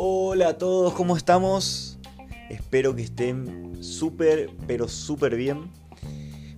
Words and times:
Hola 0.00 0.48
a 0.48 0.58
todos, 0.58 0.94
¿cómo 0.94 1.16
estamos? 1.16 1.98
Espero 2.48 2.94
que 2.94 3.02
estén 3.02 3.82
súper, 3.82 4.50
pero 4.66 4.88
súper 4.88 5.36
bien. 5.36 5.70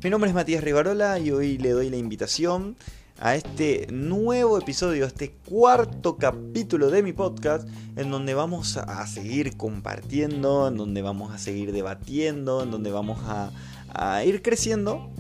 Mi 0.05 0.11
nombre 0.11 0.29
es 0.29 0.35
Matías 0.35 0.63
Rivarola 0.63 1.19
y 1.19 1.31
hoy 1.31 1.59
le 1.59 1.71
doy 1.71 1.91
la 1.91 1.97
invitación 1.97 2.77
a 3.19 3.35
este 3.35 3.87
nuevo 3.91 4.59
episodio, 4.59 5.05
a 5.05 5.09
este 5.09 5.33
cuarto 5.33 6.17
capítulo 6.17 6.91
de 6.91 7.03
mi 7.03 7.13
podcast, 7.13 7.69
en 7.97 8.11
donde 8.11 8.35
vamos 8.35 8.77
a 8.77 9.07
seguir 9.07 9.57
compartiendo, 9.57 10.69
en 10.69 10.77
donde 10.77 11.03
vamos 11.03 11.35
a 11.35 11.39
seguir 11.39 11.73
debatiendo, 11.73 12.63
en 12.63 12.71
donde 12.71 12.91
vamos 12.91 13.19
a, 13.25 13.51
a 13.93 14.25
ir 14.25 14.43
creciendo. 14.43 15.11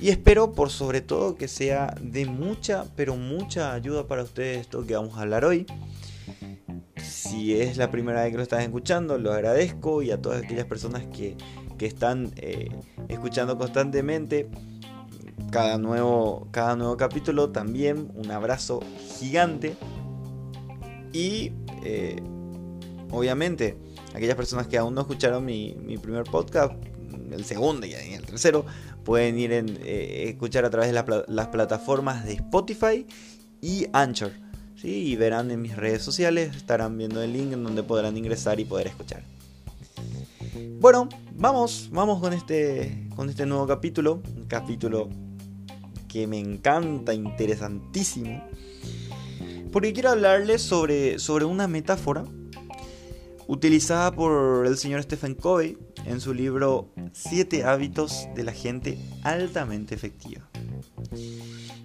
Y 0.00 0.10
espero 0.10 0.52
por 0.52 0.70
sobre 0.70 1.00
todo 1.00 1.36
que 1.36 1.48
sea 1.48 1.94
de 2.00 2.26
mucha, 2.26 2.84
pero 2.96 3.16
mucha 3.16 3.72
ayuda 3.72 4.06
para 4.06 4.22
ustedes 4.22 4.62
esto 4.62 4.84
que 4.86 4.94
vamos 4.94 5.16
a 5.16 5.22
hablar 5.22 5.44
hoy. 5.44 5.66
Si 7.02 7.60
es 7.60 7.76
la 7.76 7.90
primera 7.90 8.22
vez 8.22 8.30
que 8.30 8.36
lo 8.36 8.42
están 8.42 8.60
escuchando, 8.60 9.18
lo 9.18 9.32
agradezco 9.32 10.02
y 10.02 10.10
a 10.10 10.20
todas 10.20 10.42
aquellas 10.42 10.66
personas 10.66 11.04
que, 11.06 11.36
están 11.80 12.32
eh, 12.36 12.70
escuchando 13.08 13.58
constantemente 13.58 14.48
cada 15.50 15.76
nuevo, 15.76 16.48
cada 16.50 16.76
nuevo 16.76 16.96
capítulo, 16.96 17.50
también 17.50 18.10
un 18.14 18.30
abrazo 18.30 18.80
gigante. 19.18 19.76
Y 21.12 21.52
eh, 21.84 22.22
obviamente, 23.10 23.76
aquellas 24.14 24.34
personas 24.34 24.66
que 24.66 24.78
aún 24.78 24.94
no 24.94 25.02
escucharon 25.02 25.44
mi, 25.44 25.76
primer 26.02 26.24
podcast, 26.24 26.72
el 27.30 27.44
segundo 27.44 27.86
y 27.86 27.92
el 27.92 28.24
tercero, 28.24 28.64
pueden 29.04 29.38
ir 29.38 29.52
a 29.52 29.58
eh, 29.58 30.30
escuchar 30.30 30.64
a 30.64 30.70
través 30.70 30.92
de 30.92 31.24
las 31.28 31.48
plataformas 31.48 32.24
de 32.24 32.34
Spotify 32.34 33.06
y 33.60 33.86
Anchor 33.92 34.32
y 34.84 35.16
verán 35.16 35.50
en 35.50 35.62
mis 35.62 35.76
redes 35.76 36.02
sociales, 36.02 36.54
estarán 36.54 36.98
viendo 36.98 37.22
el 37.22 37.32
link 37.32 37.52
en 37.52 37.64
donde 37.64 37.82
podrán 37.82 38.16
ingresar 38.16 38.60
y 38.60 38.64
poder 38.64 38.88
escuchar. 38.88 39.24
Bueno, 40.78 41.08
vamos, 41.32 41.88
vamos 41.90 42.20
con 42.20 42.34
este, 42.34 43.08
con 43.16 43.30
este 43.30 43.46
nuevo 43.46 43.66
capítulo, 43.66 44.22
un 44.36 44.44
capítulo 44.44 45.08
que 46.06 46.26
me 46.26 46.38
encanta, 46.38 47.14
interesantísimo, 47.14 48.44
porque 49.72 49.94
quiero 49.94 50.10
hablarles 50.10 50.60
sobre, 50.60 51.18
sobre 51.18 51.46
una 51.46 51.66
metáfora 51.66 52.24
utilizada 53.46 54.12
por 54.12 54.66
el 54.66 54.76
señor 54.76 55.02
Stephen 55.02 55.34
Covey 55.34 55.78
en 56.06 56.20
su 56.20 56.34
libro 56.34 56.90
Siete 57.12 57.64
hábitos 57.64 58.28
de 58.34 58.44
la 58.44 58.52
gente 58.52 58.98
altamente 59.22 59.94
efectiva. 59.94 60.42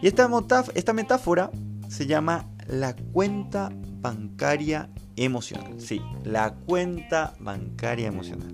Y 0.01 0.07
esta, 0.07 0.29
esta 0.75 0.93
metáfora 0.93 1.51
se 1.89 2.05
llama 2.05 2.49
la 2.67 2.95
cuenta 2.95 3.71
bancaria 4.01 4.89
emocional. 5.15 5.79
Sí, 5.79 6.01
la 6.23 6.53
cuenta 6.53 7.33
bancaria 7.39 8.07
emocional. 8.07 8.53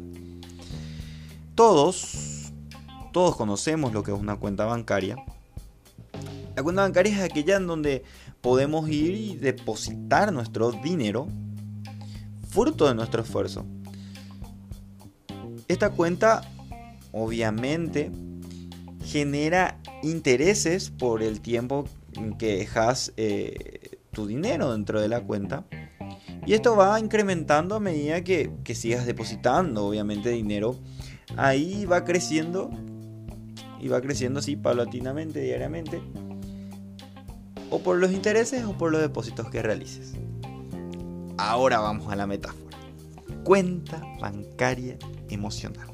Todos, 1.54 2.52
todos 3.14 3.36
conocemos 3.36 3.94
lo 3.94 4.04
que 4.04 4.12
es 4.12 4.20
una 4.20 4.38
cuenta 4.38 4.66
bancaria. 4.66 5.18
La 6.56 6.64
cuenta 6.64 6.82
bancaria 6.82 7.14
es 7.14 7.22
aquella 7.22 7.58
en 7.58 7.68
donde 7.68 8.04
podemos 8.42 8.90
ir 8.90 9.16
y 9.16 9.36
depositar 9.36 10.32
nuestro 10.32 10.72
dinero 10.72 11.28
fruto 12.50 12.88
de 12.88 12.96
nuestro 12.96 13.22
esfuerzo. 13.22 13.66
Esta 15.68 15.90
cuenta 15.90 16.42
obviamente 17.12 18.12
genera 19.04 19.80
intereses 20.04 20.90
por 20.90 21.24
el 21.24 21.42
tiempo 21.42 21.86
que 22.38 22.58
dejas 22.58 23.14
eh, 23.18 24.00
tu 24.12 24.28
dinero 24.28 24.72
dentro 24.72 25.02
de 25.02 25.08
la 25.08 25.22
cuenta. 25.22 25.66
Y 26.46 26.54
esto 26.54 26.76
va 26.76 27.00
incrementando 27.00 27.76
a 27.76 27.80
medida 27.80 28.24
que, 28.24 28.52
sigas 28.76 29.06
depositando, 29.06 29.86
obviamente, 29.86 30.30
dinero. 30.30 30.76
Ahí 31.38 31.86
va 31.86 32.04
creciendo. 32.04 32.70
Y 33.80 33.88
va 33.88 34.02
creciendo 34.02 34.40
así 34.40 34.56
paulatinamente, 34.56 35.42
diariamente. 35.42 36.02
O 37.70 37.80
por 37.80 37.98
los 37.98 38.12
intereses 38.12 38.64
o 38.64 38.78
por 38.78 38.92
los 38.92 39.02
depósitos 39.02 39.50
que 39.50 39.62
realices. 39.62 40.14
Ahora 41.38 41.80
vamos 41.80 42.12
a 42.12 42.16
la 42.16 42.28
metáfora. 42.28 42.65
Cuenta 43.46 44.02
bancaria 44.20 44.98
emocional. 45.30 45.88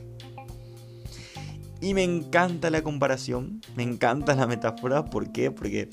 Y 1.82 1.94
me 1.94 2.04
encanta 2.06 2.70
la 2.70 2.82
comparación, 2.82 3.60
me 3.76 3.84
encanta 3.84 4.36
la 4.36 4.48
metáfora. 4.48 5.04
¿Por 5.04 5.34
qué? 5.34 5.52
Porque 5.52 5.90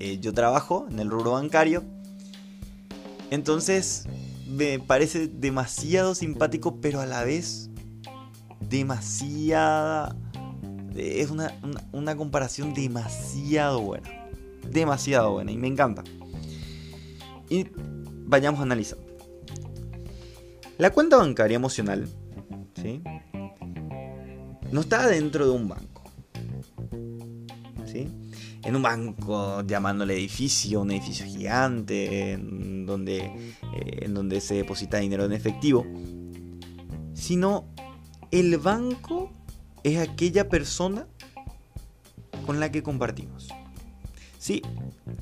eh, 0.00 0.18
yo 0.18 0.34
trabajo 0.34 0.88
en 0.90 0.98
el 0.98 1.08
rubro 1.08 1.30
bancario. 1.32 1.84
Entonces 3.30 4.08
me 4.48 4.80
parece 4.80 5.28
demasiado 5.28 6.16
simpático, 6.16 6.80
pero 6.80 7.00
a 7.00 7.06
la 7.06 7.22
vez 7.22 7.70
demasiada... 8.58 10.16
Es 10.96 11.30
una, 11.30 11.54
una 11.92 12.16
comparación 12.16 12.74
demasiado 12.74 13.82
buena. 13.82 14.10
Demasiado 14.68 15.30
buena 15.30 15.52
y 15.52 15.56
me 15.58 15.68
encanta. 15.68 16.02
Y 17.48 17.68
vayamos 18.26 18.58
a 18.58 18.64
analizar. 18.64 19.09
La 20.80 20.90
cuenta 20.90 21.18
bancaria 21.18 21.56
emocional 21.56 22.08
¿sí? 22.80 23.02
no 24.72 24.80
está 24.80 25.06
dentro 25.06 25.44
de 25.46 25.52
un 25.52 25.68
banco. 25.68 26.02
¿sí? 27.84 28.08
en 28.62 28.76
un 28.76 28.82
banco 28.82 29.62
llamándole 29.66 30.14
edificio, 30.14 30.80
un 30.80 30.90
edificio 30.90 31.26
gigante, 31.26 32.32
en 32.32 32.86
donde, 32.86 33.18
eh, 33.18 33.98
en 34.02 34.14
donde 34.14 34.40
se 34.40 34.54
deposita 34.54 34.98
dinero 34.98 35.24
en 35.24 35.32
efectivo, 35.32 35.86
sino 37.12 37.66
el 38.30 38.56
banco 38.58 39.30
es 39.82 39.98
aquella 39.98 40.48
persona 40.48 41.06
con 42.46 42.58
la 42.58 42.70
que 42.70 42.82
compartimos. 42.82 43.48
Sí, 44.38 44.62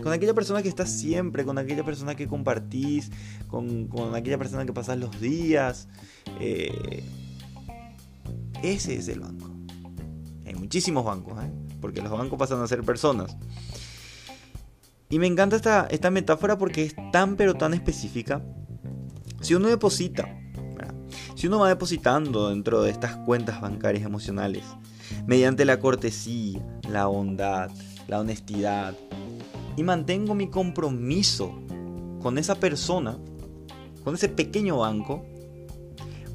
con 0.03 0.13
aquella 0.13 0.35
persona 0.35 0.63
que 0.63 0.69
está 0.69 0.87
siempre, 0.87 1.45
con 1.45 1.59
aquella 1.59 1.85
persona 1.85 2.15
que 2.15 2.27
compartís, 2.27 3.11
con, 3.49 3.89
aquella 4.15 4.39
persona 4.39 4.65
que 4.65 4.73
pasas 4.73 4.99
los 4.99 5.21
días. 5.21 5.89
Eh, 6.41 7.03
ese 8.63 8.97
es 8.97 9.09
el 9.09 9.21
banco. 9.21 9.51
Hay 10.47 10.55
muchísimos 10.55 11.05
bancos, 11.05 11.43
¿eh? 11.45 11.51
porque 11.81 12.03
los 12.03 12.11
bancos 12.11 12.39
pasan 12.39 12.61
a 12.61 12.67
ser 12.67 12.83
personas. 12.83 13.37
Y 15.11 15.19
me 15.19 15.27
encanta 15.27 15.57
esta, 15.57 15.87
esta 15.91 16.11
metáfora 16.11 16.59
porque 16.59 16.85
es 16.85 16.95
tan 17.13 17.37
pero 17.37 17.55
tan 17.55 17.73
específica. 17.73 18.43
Si 19.41 19.55
uno 19.55 19.69
deposita, 19.69 20.29
si 21.39 21.47
uno 21.47 21.61
va 21.61 21.69
depositando 21.69 22.51
dentro 22.51 22.83
de 22.83 22.91
estas 22.91 23.17
cuentas 23.19 23.61
bancarias 23.61 24.05
emocionales, 24.05 24.65
mediante 25.27 25.65
la 25.65 25.79
cortesía, 25.79 26.61
la 26.91 27.07
bondad, 27.07 27.71
la 28.09 28.19
honestidad, 28.19 28.95
y 29.79 29.85
mantengo 29.85 30.35
mi 30.35 30.49
compromiso 30.49 31.55
con 32.21 32.37
esa 32.37 32.57
persona, 32.57 33.17
con 34.03 34.17
ese 34.17 34.29
pequeño 34.29 34.79
banco, 34.79 35.25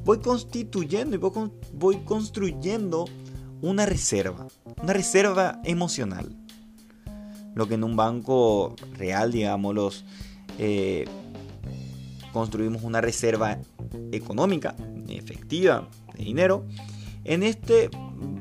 voy 0.02 0.20
constituyendo 0.20 1.14
y 1.14 1.18
voy 1.74 1.98
construyendo 2.06 3.04
una 3.60 3.84
reserva, 3.84 4.46
una 4.82 4.94
reserva 4.94 5.60
emocional. 5.62 6.34
Lo 7.54 7.68
que 7.68 7.74
en 7.74 7.84
un 7.84 7.96
banco 7.96 8.76
real, 8.96 9.30
digamos, 9.30 9.74
los, 9.74 10.04
eh, 10.58 11.04
construimos 12.32 12.82
una 12.82 13.02
reserva 13.02 13.58
económica, 14.10 14.74
efectiva, 15.06 15.90
de 16.16 16.24
dinero. 16.24 16.64
En, 17.24 17.42
este, 17.42 17.90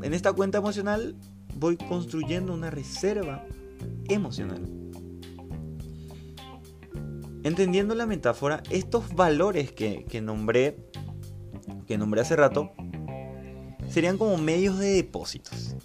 en 0.02 0.14
esta 0.14 0.32
cuenta 0.32 0.60
emocional 0.60 1.18
voy 1.60 1.76
construyendo 1.76 2.54
una 2.54 2.70
reserva 2.70 3.46
emocional. 4.08 4.83
Entendiendo 7.44 7.94
la 7.94 8.06
metáfora, 8.06 8.64
estos 8.70 9.14
valores 9.14 9.72
que, 9.74 10.22
nombré, 10.22 10.78
que 11.86 11.98
nombré 11.98 12.22
hace 12.22 12.38
rato, 12.38 12.72
serían 13.90 14.18
como 14.18 14.38
medios 14.38 14.80
de 14.80 14.94
depósitos. 14.94 15.76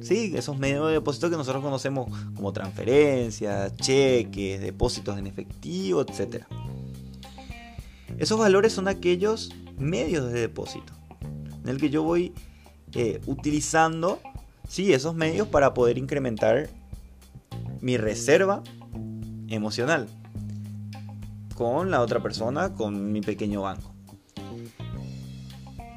Sí, 0.00 0.32
esos 0.34 0.58
medios 0.58 0.88
de 0.88 0.94
depósito 0.94 1.30
que 1.30 1.36
nosotros 1.36 1.62
conocemos 1.62 2.10
como 2.34 2.52
transferencias, 2.52 3.76
cheques, 3.76 4.60
depósitos 4.60 5.16
en 5.16 5.28
efectivo, 5.28 6.02
etc. 6.02 6.44
Esos 8.18 8.38
valores 8.38 8.72
son 8.72 8.88
aquellos 8.88 9.50
medios 9.78 10.32
de 10.32 10.40
depósito 10.40 10.92
en 11.62 11.68
el 11.68 11.78
que 11.78 11.90
yo 11.90 12.02
voy 12.02 12.32
eh, 12.92 13.20
utilizando 13.26 14.20
sí, 14.68 14.92
esos 14.92 15.14
medios 15.14 15.48
para 15.48 15.74
poder 15.74 15.96
incrementar 15.96 16.68
mi 17.80 17.96
reserva 17.96 18.62
emocional 19.48 20.08
con 21.54 21.90
la 21.90 22.00
otra 22.00 22.20
persona, 22.20 22.74
con 22.74 23.12
mi 23.12 23.20
pequeño 23.20 23.62
banco. 23.62 23.94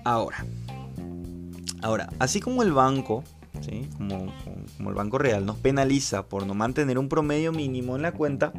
Ahora, 0.04 0.46
Ahora, 1.82 2.10
así 2.20 2.40
como 2.40 2.64
el 2.64 2.74
banco 2.74 3.24
como 4.78 4.90
el 4.90 4.96
Banco 4.96 5.18
Real, 5.18 5.46
nos 5.46 5.58
penaliza 5.58 6.28
por 6.28 6.46
no 6.46 6.54
mantener 6.54 7.00
un 7.00 7.10
promedio 7.10 7.52
mínimo 7.52 7.96
en 7.96 8.04
la 8.04 8.12
cuenta, 8.12 8.54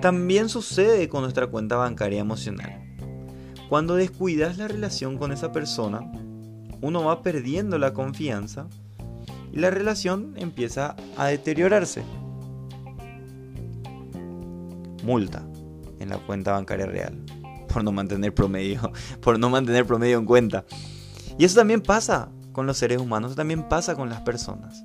también 0.00 0.48
sucede 0.48 1.08
con 1.08 1.22
nuestra 1.22 1.46
cuenta 1.46 1.76
bancaria 1.76 2.20
emocional. 2.20 2.84
Cuando 3.68 3.94
descuidas 3.94 4.58
la 4.58 4.68
relación 4.68 5.16
con 5.16 5.32
esa 5.32 5.52
persona, 5.52 6.00
uno 6.82 7.04
va 7.04 7.22
perdiendo 7.22 7.78
la 7.78 7.94
confianza 7.94 8.66
y 9.52 9.58
la 9.58 9.70
relación 9.70 10.34
empieza 10.36 10.94
a 11.16 11.26
deteriorarse. 11.26 12.02
Multa 15.02 15.48
en 16.00 16.08
la 16.10 16.18
cuenta 16.18 16.52
bancaria 16.52 16.86
real 16.86 17.24
por 17.68 17.84
no 17.84 17.92
mantener 17.92 18.34
promedio, 18.34 18.92
por 19.20 19.38
no 19.38 19.50
mantener 19.50 19.86
promedio 19.86 20.18
en 20.18 20.24
cuenta. 20.24 20.64
Y 21.38 21.44
eso 21.44 21.56
también 21.56 21.80
pasa 21.80 22.30
con 22.52 22.66
los 22.66 22.76
seres 22.76 22.98
humanos, 22.98 23.30
eso 23.30 23.36
también 23.36 23.68
pasa 23.68 23.94
con 23.94 24.08
las 24.08 24.20
personas. 24.22 24.84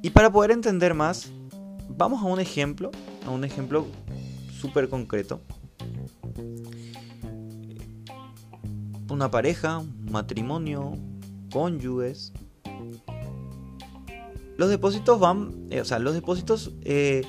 Y 0.00 0.10
para 0.10 0.30
poder 0.30 0.52
entender 0.52 0.94
más, 0.94 1.30
vamos 1.88 2.22
a 2.22 2.26
un 2.26 2.40
ejemplo, 2.40 2.90
a 3.26 3.30
un 3.30 3.44
ejemplo 3.44 3.86
súper 4.58 4.88
concreto. 4.88 5.40
Una 9.10 9.30
pareja, 9.30 9.78
un 9.78 10.10
matrimonio, 10.10 10.94
cónyuges. 11.52 12.32
Los 14.56 14.70
depósitos 14.70 15.20
van, 15.20 15.66
eh, 15.70 15.80
o 15.80 15.84
sea, 15.84 15.98
los 15.98 16.14
depósitos 16.14 16.72
eh, 16.82 17.22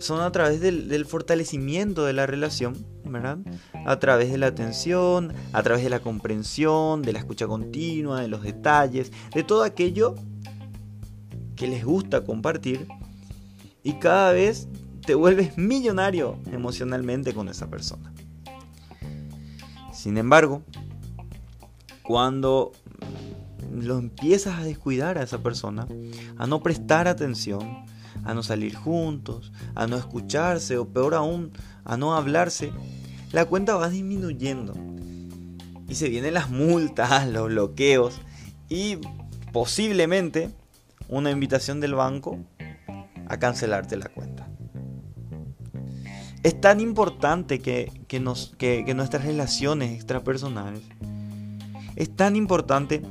son 0.00 0.20
a 0.22 0.32
través 0.32 0.60
del, 0.60 1.06
fortalecimiento 1.06 2.04
de 2.04 2.12
la 2.12 2.26
relación. 2.26 2.86
A 3.86 3.98
través 3.98 4.30
de 4.30 4.38
la 4.38 4.46
atención, 4.46 5.32
a 5.52 5.62
través 5.62 5.82
de 5.82 5.90
la 5.90 6.00
comprensión, 6.00 7.02
de 7.02 7.12
la 7.12 7.18
escucha 7.18 7.46
continua, 7.46 8.20
de 8.20 8.28
los 8.28 8.42
detalles, 8.42 9.12
de 9.34 9.42
todo 9.42 9.62
aquello 9.62 10.14
que 11.56 11.66
les 11.66 11.84
gusta 11.84 12.24
compartir 12.24 12.86
y 13.82 13.94
cada 13.94 14.32
vez 14.32 14.68
te 15.04 15.14
vuelves 15.14 15.58
millonario 15.58 16.38
emocionalmente 16.52 17.34
con 17.34 17.48
esa 17.48 17.68
persona. 17.68 18.12
Sin 19.92 20.16
embargo, 20.16 20.62
cuando 22.02 22.72
lo 23.72 23.98
empiezas 23.98 24.58
a 24.58 24.64
descuidar 24.64 25.18
a 25.18 25.22
esa 25.22 25.42
persona, 25.42 25.86
a 26.38 26.46
no 26.46 26.62
prestar 26.62 27.08
atención, 27.08 27.84
a 28.24 28.34
no 28.34 28.42
salir 28.42 28.74
juntos, 28.74 29.52
a 29.74 29.86
no 29.86 29.96
escucharse 29.96 30.76
o 30.78 30.88
peor 30.88 31.14
aún, 31.14 31.52
a 31.84 31.96
no 31.96 32.14
hablarse, 32.14 32.72
la 33.32 33.44
cuenta 33.44 33.76
va 33.76 33.88
disminuyendo. 33.88 34.74
Y 35.88 35.94
se 35.94 36.08
vienen 36.08 36.34
las 36.34 36.50
multas, 36.50 37.28
los 37.32 37.48
bloqueos 37.48 38.20
y 38.68 38.98
posiblemente 39.52 40.50
una 41.08 41.30
invitación 41.30 41.80
del 41.80 41.94
banco 41.94 42.38
a 43.28 43.38
cancelarte 43.38 43.96
la 43.96 44.08
cuenta. 44.08 44.48
Es 46.42 46.58
tan 46.60 46.80
importante 46.80 47.60
que, 47.60 48.20
nos, 48.20 48.54
que, 48.56 48.84
que 48.86 48.94
nuestras 48.94 49.24
relaciones 49.24 49.92
extrapersonales, 49.92 50.82
es 51.96 52.16
tan 52.16 52.34
importante 52.34 53.02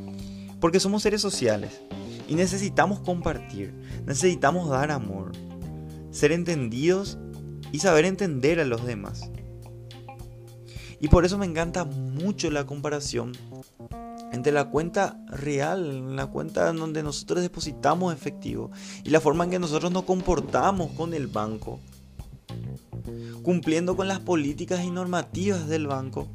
porque 0.59 0.79
somos 0.79 1.03
seres 1.03 1.21
sociales 1.21 1.81
y 2.29 2.35
necesitamos 2.35 2.99
compartir, 2.99 3.73
necesitamos 4.05 4.69
dar 4.69 4.91
amor, 4.91 5.31
ser 6.11 6.31
entendidos 6.31 7.17
y 7.71 7.79
saber 7.79 8.05
entender 8.05 8.59
a 8.59 8.65
los 8.65 8.85
demás. 8.85 9.31
Y 11.01 11.07
por 11.07 11.25
eso 11.25 11.39
me 11.39 11.47
encanta 11.47 11.85
mucho 11.85 12.51
la 12.51 12.65
comparación 12.65 13.31
entre 14.31 14.51
la 14.51 14.65
cuenta 14.69 15.19
real, 15.27 16.15
la 16.15 16.27
cuenta 16.27 16.69
en 16.69 16.77
donde 16.77 17.01
nosotros 17.01 17.41
depositamos 17.41 18.13
efectivo 18.13 18.69
y 19.03 19.09
la 19.09 19.21
forma 19.21 19.45
en 19.45 19.49
que 19.49 19.59
nosotros 19.59 19.91
nos 19.91 20.03
comportamos 20.03 20.91
con 20.91 21.15
el 21.15 21.25
banco, 21.25 21.79
cumpliendo 23.41 23.95
con 23.95 24.07
las 24.07 24.19
políticas 24.19 24.83
y 24.83 24.91
normativas 24.91 25.67
del 25.67 25.87
banco. 25.87 26.27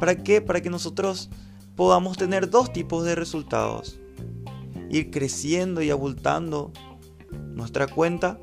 ¿Para 0.00 0.22
qué? 0.22 0.40
Para 0.40 0.62
que 0.62 0.70
nosotros 0.70 1.28
podamos 1.76 2.16
tener 2.16 2.48
dos 2.48 2.72
tipos 2.72 3.04
de 3.04 3.14
resultados. 3.14 3.98
Ir 4.92 5.10
creciendo 5.10 5.82
y 5.82 5.90
abultando 5.90 6.72
nuestra 7.32 7.88
cuenta. 7.88 8.38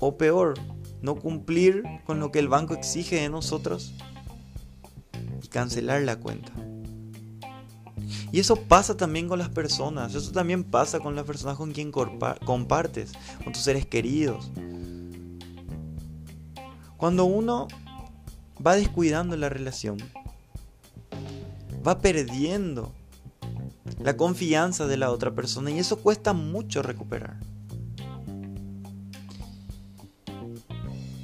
O 0.00 0.16
peor, 0.16 0.54
no 1.00 1.14
cumplir 1.14 1.84
con 2.04 2.18
lo 2.18 2.32
que 2.32 2.40
el 2.40 2.48
banco 2.48 2.74
exige 2.74 3.20
de 3.20 3.28
nosotros 3.28 3.94
cancelar 5.50 6.02
la 6.02 6.16
cuenta. 6.16 6.52
Y 8.32 8.40
eso 8.40 8.56
pasa 8.56 8.96
también 8.96 9.28
con 9.28 9.38
las 9.38 9.48
personas, 9.48 10.14
eso 10.14 10.32
también 10.32 10.64
pasa 10.64 11.00
con 11.00 11.14
las 11.14 11.24
personas 11.24 11.56
con 11.56 11.72
quien 11.72 11.92
compartes, 11.92 13.12
con 13.42 13.52
tus 13.52 13.62
seres 13.62 13.86
queridos. 13.86 14.50
Cuando 16.96 17.24
uno 17.24 17.68
va 18.64 18.74
descuidando 18.74 19.36
la 19.36 19.48
relación, 19.48 19.98
va 21.86 22.00
perdiendo 22.00 22.92
la 24.02 24.16
confianza 24.16 24.86
de 24.86 24.96
la 24.96 25.10
otra 25.10 25.34
persona 25.34 25.70
y 25.70 25.78
eso 25.78 25.98
cuesta 25.98 26.32
mucho 26.32 26.82
recuperar. 26.82 27.38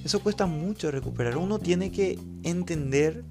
Eso 0.04 0.20
cuesta 0.20 0.46
mucho 0.46 0.90
recuperar. 0.90 1.36
Uno 1.36 1.58
tiene 1.58 1.92
que 1.92 2.18
entender 2.42 3.24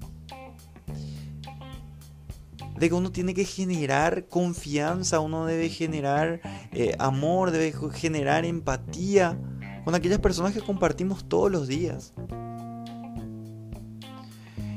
de 2.78 2.88
que 2.88 2.94
uno 2.94 3.12
tiene 3.12 3.34
que 3.34 3.44
generar 3.44 4.26
confianza, 4.26 5.20
uno 5.20 5.44
debe 5.46 5.68
generar 5.68 6.40
eh, 6.72 6.96
amor, 6.98 7.50
debe 7.50 7.72
generar 7.92 8.44
empatía 8.44 9.38
con 9.84 9.94
aquellas 9.94 10.18
personas 10.18 10.52
que 10.52 10.60
compartimos 10.60 11.28
todos 11.28 11.50
los 11.50 11.68
días. 11.68 12.12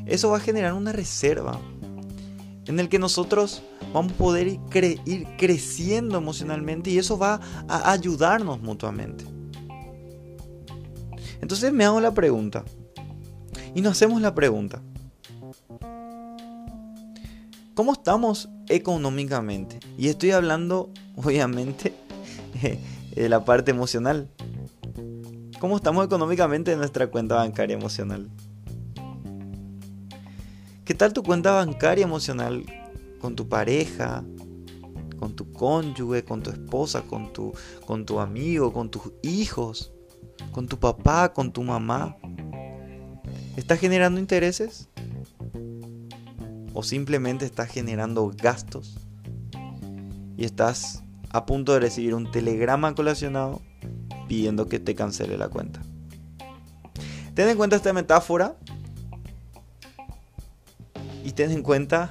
Eso 0.06 0.30
va 0.30 0.38
a 0.38 0.40
generar 0.40 0.74
una 0.74 0.92
reserva 0.92 1.60
en 2.68 2.80
el 2.80 2.90
que 2.90 3.00
nosotros 3.00 3.62
vamos 3.94 4.14
a 4.14 4.16
poder 4.16 4.48
ir, 4.48 5.28
creciendo 5.38 6.18
emocionalmente 6.18 6.90
y 6.90 6.98
eso 6.98 7.18
va 7.18 7.40
a 7.68 7.92
ayudarnos 7.92 8.62
mutuamente. 8.62 9.26
Entonces 11.42 11.72
me 11.72 11.86
hago 11.86 12.02
la 12.02 12.14
pregunta 12.14 12.64
y 13.74 13.82
nos 13.82 13.94
hacemos 13.94 14.22
la 14.22 14.34
pregunta. 14.34 14.82
¿Cómo 17.76 17.92
estamos 17.92 18.50
económicamente? 18.70 19.80
Y 19.98 20.08
estoy 20.08 20.32
hablando, 20.32 20.90
obviamente, 21.18 21.94
de 23.16 23.30
la 23.30 23.44
parte 23.44 23.72
emocional. 23.72 24.30
¿Cómo 25.60 25.76
estamos 25.76 26.06
económicamente 26.06 26.72
en 26.72 26.80
nuestra 26.80 27.08
cuenta 27.08 27.36
bancaria 27.36 27.76
emocional? 27.76 28.30
¿Qué 30.86 30.94
tal 30.94 31.14
tu 31.14 31.24
cuenta 31.24 31.52
bancaria 31.52 32.06
emocional 32.06 32.64
con 33.20 33.36
tu 33.36 33.50
pareja, 33.50 34.24
con 35.20 35.36
tu 35.36 35.52
cónyuge, 35.52 36.24
con 36.24 36.44
tu 36.44 36.52
esposa, 36.52 37.02
con 37.02 37.34
tu, 37.34 37.52
con 37.86 38.06
tu 38.06 38.20
amigo, 38.20 38.72
con 38.72 38.90
tus 38.90 39.12
hijos, 39.24 39.92
con 40.52 40.68
tu 40.68 40.80
papá, 40.80 41.34
con 41.34 41.52
tu 41.52 41.64
mamá? 41.64 42.16
¿Estás 43.58 43.80
generando 43.80 44.20
intereses? 44.20 44.90
o 46.76 46.84
simplemente 46.84 47.46
estás 47.46 47.70
generando 47.70 48.30
gastos 48.36 48.98
y 50.38 50.44
estás 50.44 51.04
a 51.30 51.46
punto 51.46 51.74
de 51.74 51.80
recibir 51.80 52.14
un 52.14 52.30
telegrama 52.30 52.94
colacionado 52.94 53.62
pidiendo 54.28 54.68
que 54.68 54.80
te 54.80 54.94
cancele 54.94 55.38
la 55.38 55.48
cuenta. 55.48 55.82
Ten 57.34 57.48
en 57.48 57.58
cuenta 57.58 57.78
esta 57.78 57.94
metáfora 57.94 58.58
y 61.26 61.32
ten 61.32 61.52
en 61.52 61.64
cuenta 61.64 62.10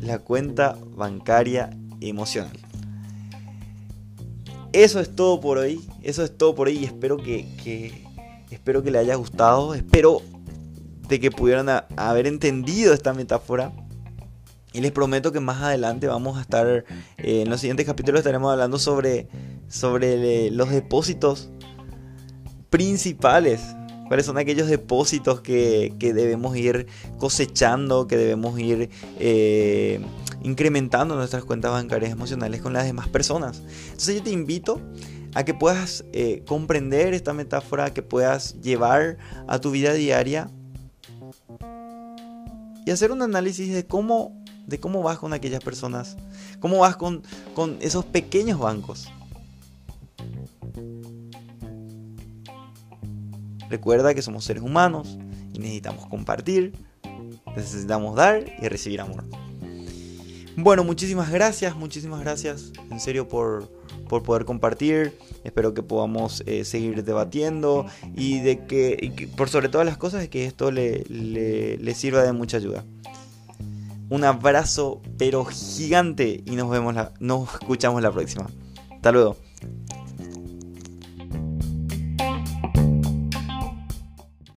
la 0.00 0.20
cuenta 0.20 0.78
bancaria 0.96 1.70
emocional. 2.00 2.56
Eso 4.72 5.00
es 5.00 5.14
todo 5.14 5.40
por 5.40 5.58
hoy. 5.58 5.80
Eso 6.02 6.22
es 6.22 6.36
todo 6.36 6.54
por 6.54 6.68
hoy. 6.68 6.84
Espero 6.84 7.16
que, 7.16 8.04
espero 8.50 8.82
que 8.82 8.90
le 8.90 8.98
haya 8.98 9.16
gustado. 9.16 9.74
Espero 9.74 10.22
de 11.08 11.18
que 11.18 11.30
pudieran 11.30 11.68
haber 11.96 12.26
entendido 12.26 12.94
esta 12.94 13.12
metáfora. 13.12 13.72
Y 14.72 14.80
les 14.80 14.92
prometo 14.92 15.32
que 15.32 15.40
más 15.40 15.60
adelante 15.60 16.06
vamos 16.06 16.38
a 16.38 16.42
estar, 16.42 16.68
eh, 16.68 16.84
en 17.18 17.50
los 17.50 17.60
siguientes 17.60 17.84
capítulos 17.84 18.20
estaremos 18.20 18.52
hablando 18.52 18.78
sobre, 18.78 19.26
sobre 19.68 20.46
eh, 20.46 20.50
los 20.52 20.70
depósitos 20.70 21.50
principales. 22.70 23.60
¿Cuáles 24.10 24.26
son 24.26 24.38
aquellos 24.38 24.66
depósitos 24.66 25.40
que, 25.40 25.94
debemos 26.00 26.56
ir 26.56 26.88
cosechando, 27.16 28.08
que 28.08 28.16
debemos 28.16 28.58
ir 28.58 28.90
eh, 29.20 30.00
incrementando 30.42 31.14
nuestras 31.14 31.44
cuentas 31.44 31.70
bancarias 31.70 32.10
emocionales 32.10 32.60
con 32.60 32.72
las 32.72 32.86
demás 32.86 33.06
personas? 33.06 33.62
Entonces 33.84 34.16
yo 34.16 34.22
te 34.24 34.32
invito 34.32 34.80
a 35.32 35.44
que 35.44 35.54
puedas 35.54 36.04
comprender 36.44 37.14
esta 37.14 37.32
metáfora, 37.34 37.94
que 37.94 38.02
puedas 38.02 38.60
llevar 38.60 39.16
a 39.46 39.60
tu 39.60 39.70
vida 39.70 39.92
diaria 39.92 40.50
y 42.84 42.90
hacer 42.90 43.12
un 43.12 43.22
análisis 43.22 43.72
de 43.72 43.86
cómo 43.86 44.42
de 44.66 44.80
cómo 44.80 45.04
vas 45.04 45.20
con 45.20 45.32
aquellas 45.34 45.62
personas, 45.62 46.16
cómo 46.58 46.78
vas 46.78 46.96
con, 46.96 47.22
con 47.54 47.78
esos 47.80 48.04
pequeños 48.04 48.58
bancos. 48.58 49.08
Recuerda 53.70 54.14
que 54.14 54.20
somos 54.20 54.44
seres 54.44 54.62
humanos 54.62 55.16
y 55.54 55.60
necesitamos 55.60 56.06
compartir, 56.06 56.74
necesitamos 57.56 58.16
dar 58.16 58.44
y 58.60 58.68
recibir 58.68 59.00
amor. 59.00 59.24
Bueno, 60.56 60.82
muchísimas 60.84 61.30
gracias, 61.30 61.76
muchísimas 61.76 62.20
gracias 62.20 62.72
en 62.90 63.00
serio 63.00 63.28
por, 63.28 63.70
por 64.08 64.24
poder 64.24 64.44
compartir. 64.44 65.16
Espero 65.44 65.72
que 65.72 65.82
podamos 65.82 66.42
eh, 66.46 66.64
seguir 66.64 67.04
debatiendo 67.04 67.86
y 68.14 68.40
de 68.40 68.66
que, 68.66 69.28
por 69.36 69.48
sobre 69.48 69.68
todas 69.68 69.86
las 69.86 69.96
cosas, 69.96 70.28
que 70.28 70.44
esto 70.44 70.70
le, 70.72 71.04
le 71.08 71.94
sirva 71.94 72.22
de 72.22 72.32
mucha 72.32 72.56
ayuda. 72.56 72.84
Un 74.10 74.24
abrazo 74.24 75.00
pero 75.16 75.44
gigante 75.44 76.42
y 76.44 76.56
nos 76.56 76.68
vemos 76.68 76.96
nos 77.20 77.54
escuchamos 77.54 78.02
la 78.02 78.10
próxima. 78.10 78.50
Hasta 78.90 79.12
luego. 79.12 79.49